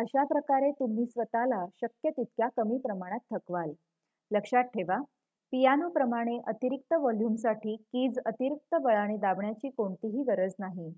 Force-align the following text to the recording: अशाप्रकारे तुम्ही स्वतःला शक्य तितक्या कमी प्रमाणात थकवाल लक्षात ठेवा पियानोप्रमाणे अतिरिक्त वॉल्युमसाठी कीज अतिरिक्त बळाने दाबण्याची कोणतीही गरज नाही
अशाप्रकारे 0.00 0.70
तुम्ही 0.72 1.04
स्वतःला 1.06 1.56
शक्य 1.80 2.10
तितक्या 2.10 2.48
कमी 2.56 2.78
प्रमाणात 2.78 3.20
थकवाल 3.30 3.72
लक्षात 4.30 4.70
ठेवा 4.74 4.96
पियानोप्रमाणे 5.52 6.38
अतिरिक्त 6.46 6.94
वॉल्युमसाठी 6.94 7.76
कीज 7.76 8.18
अतिरिक्त 8.26 8.74
बळाने 8.82 9.16
दाबण्याची 9.18 9.70
कोणतीही 9.70 10.22
गरज 10.24 10.54
नाही 10.58 10.90